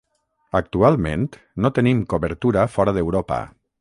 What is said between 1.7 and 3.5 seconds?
tenim cobertura fora d'Europa.